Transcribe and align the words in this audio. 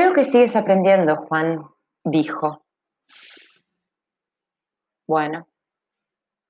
Veo 0.00 0.14
que 0.14 0.24
sigues 0.24 0.56
aprendiendo, 0.56 1.14
Juan, 1.14 1.60
dijo. 2.04 2.64
Bueno, 5.06 5.46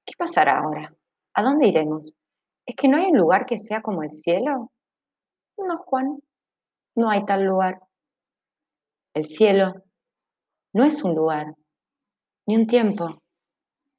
¿qué 0.06 0.12
pasará 0.16 0.60
ahora? 0.60 0.94
¿A 1.34 1.42
dónde 1.42 1.66
iremos? 1.66 2.14
¿Es 2.64 2.76
que 2.76 2.86
no 2.86 2.96
hay 2.96 3.06
un 3.06 3.18
lugar 3.18 3.46
que 3.46 3.58
sea 3.58 3.82
como 3.82 4.04
el 4.04 4.12
cielo? 4.12 4.70
No, 5.58 5.78
Juan, 5.78 6.22
no 6.94 7.10
hay 7.10 7.24
tal 7.24 7.42
lugar. 7.42 7.80
El 9.14 9.24
cielo 9.24 9.82
no 10.72 10.84
es 10.84 11.02
un 11.02 11.16
lugar, 11.16 11.56
ni 12.46 12.54
un 12.54 12.68
tiempo. 12.68 13.20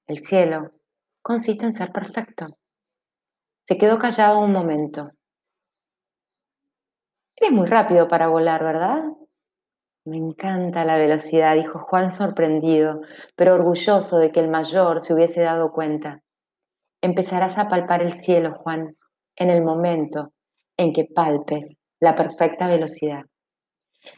El 0.08 0.20
cielo 0.20 0.72
consiste 1.22 1.66
en 1.66 1.74
ser 1.74 1.92
perfecto. 1.92 2.48
Se 3.68 3.78
quedó 3.78 4.00
callado 4.00 4.40
un 4.40 4.54
momento. 4.54 5.12
Eres 7.36 7.52
muy 7.52 7.68
rápido 7.68 8.08
para 8.08 8.30
volar, 8.30 8.64
¿verdad? 8.64 9.04
Me 10.04 10.18
encanta 10.18 10.84
la 10.84 10.98
velocidad, 10.98 11.54
dijo 11.54 11.78
Juan 11.78 12.12
sorprendido, 12.12 13.02
pero 13.36 13.54
orgulloso 13.54 14.18
de 14.18 14.32
que 14.32 14.40
el 14.40 14.50
mayor 14.50 15.00
se 15.00 15.14
hubiese 15.14 15.42
dado 15.42 15.72
cuenta. 15.72 16.24
Empezarás 17.02 17.60
a 17.60 17.68
palpar 17.68 18.02
el 18.02 18.14
cielo, 18.14 18.56
Juan, 18.56 18.98
en 19.36 19.50
el 19.52 19.64
momento 19.64 20.34
en 20.76 20.92
que 20.92 21.06
palpes 21.06 21.78
la 22.00 22.16
perfecta 22.16 22.68
velocidad. 22.68 23.26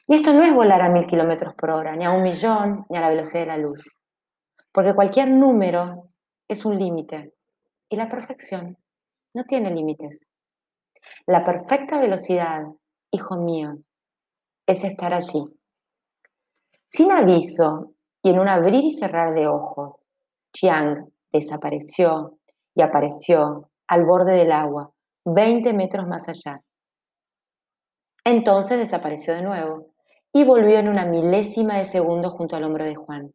Y 0.08 0.16
esto 0.16 0.32
no 0.32 0.44
es 0.44 0.54
volar 0.54 0.82
a 0.82 0.90
mil 0.90 1.06
kilómetros 1.06 1.54
por 1.56 1.72
hora, 1.72 1.98
ni 1.98 2.06
a 2.06 2.12
un 2.12 2.24
millón, 2.24 2.86
ni 2.90 2.98
a 2.98 3.02
la 3.02 3.10
velocidad 3.10 3.42
de 3.42 3.48
la 3.48 3.58
luz. 3.58 4.00
Porque 4.72 4.96
cualquier 4.96 5.32
número 5.32 6.10
es 6.48 6.64
un 6.64 6.80
límite. 6.80 7.34
Y 7.90 7.98
la 7.98 8.08
perfección 8.08 8.78
no 9.34 9.44
tiene 9.44 9.70
límites. 9.70 10.32
La 11.26 11.44
perfecta 11.44 12.00
velocidad, 12.00 12.64
hijo 13.12 13.36
mío, 13.36 13.80
es 14.66 14.86
estar 14.86 15.14
allí. 15.14 15.44
Sin 16.96 17.12
aviso 17.12 17.96
y 18.22 18.30
en 18.30 18.40
un 18.40 18.48
abrir 18.48 18.84
y 18.84 18.92
cerrar 18.92 19.34
de 19.34 19.48
ojos, 19.48 20.12
Chiang 20.54 21.10
desapareció 21.32 22.38
y 22.76 22.84
apareció 22.84 23.72
al 23.88 24.06
borde 24.06 24.34
del 24.34 24.52
agua, 24.52 24.92
20 25.26 25.74
metros 25.74 26.08
más 26.08 26.30
allá. 26.30 26.62
Entonces 28.24 28.78
desapareció 28.78 29.34
de 29.34 29.42
nuevo 29.42 29.88
y 30.32 30.44
volvió 30.44 30.78
en 30.78 30.88
una 30.88 31.08
milésima 31.08 31.80
de 31.80 31.86
segundo 31.86 32.30
junto 32.30 32.58
al 32.58 32.64
hombro 32.64 32.86
de 32.86 32.94
Juan. 32.94 33.34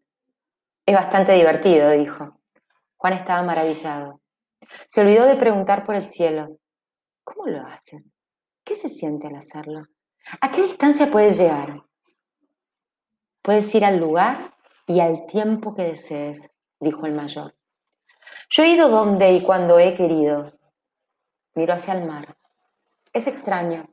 Es 0.87 0.95
bastante 0.95 1.33
divertido, 1.33 1.91
dijo. 1.91 2.39
Juan 2.97 3.15
estaba 3.15 3.43
maravillado. 3.43 4.21
Se 4.87 5.01
olvidó 5.01 5.27
de 5.27 5.35
preguntar 5.35 5.85
por 5.85 5.97
el 5.97 6.05
cielo. 6.05 6.47
¿Cómo 7.25 7.47
lo 7.47 7.67
haces? 7.67 8.15
¿Qué 8.63 8.77
se 8.77 8.89
siente 8.89 9.27
al 9.27 9.35
hacerlo? 9.35 9.83
¿A 10.41 10.49
qué 10.53 10.63
distancia 10.63 11.11
puedes 11.11 11.39
llegar? 11.39 11.88
Puedes 13.49 13.75
ir 13.75 13.83
al 13.83 13.99
lugar 13.99 14.53
y 14.87 15.01
al 15.01 15.25
tiempo 15.25 15.75
que 15.75 15.83
desees, 15.85 16.51
dijo 16.79 17.07
el 17.07 17.15
mayor. 17.15 17.57
Yo 18.51 18.63
he 18.63 18.75
ido 18.75 18.91
donde 18.91 19.33
y 19.33 19.43
cuando 19.43 19.79
he 19.79 19.95
querido. 19.95 20.53
Miró 21.55 21.73
hacia 21.73 21.95
el 21.95 22.05
mar. 22.05 22.37
Es 23.11 23.27
extraño. 23.27 23.89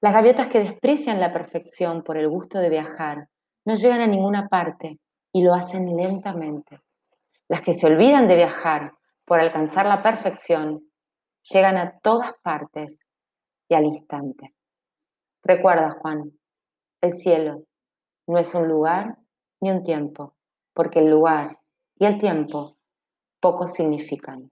Las 0.00 0.12
gaviotas 0.12 0.48
que 0.48 0.58
desprecian 0.58 1.20
la 1.20 1.32
perfección 1.32 2.02
por 2.02 2.16
el 2.16 2.28
gusto 2.28 2.58
de 2.58 2.68
viajar 2.68 3.28
no 3.64 3.76
llegan 3.76 4.00
a 4.00 4.08
ninguna 4.08 4.48
parte 4.48 4.98
y 5.32 5.44
lo 5.44 5.54
hacen 5.54 5.96
lentamente. 5.96 6.80
Las 7.46 7.60
que 7.60 7.74
se 7.74 7.86
olvidan 7.86 8.26
de 8.26 8.34
viajar 8.34 8.90
por 9.24 9.38
alcanzar 9.38 9.86
la 9.86 10.02
perfección 10.02 10.90
llegan 11.48 11.76
a 11.76 12.00
todas 12.00 12.32
partes 12.42 13.06
y 13.68 13.74
al 13.76 13.84
instante. 13.84 14.52
Recuerda, 15.44 15.96
Juan, 16.00 16.32
el 17.00 17.12
cielo 17.12 17.66
no 18.26 18.38
es 18.38 18.54
un 18.54 18.68
lugar 18.68 19.18
ni 19.60 19.70
un 19.70 19.82
tiempo, 19.82 20.34
porque 20.72 21.00
el 21.00 21.10
lugar 21.10 21.60
y 21.98 22.06
el 22.06 22.18
tiempo 22.18 22.76
poco 23.40 23.68
significan. 23.68 24.50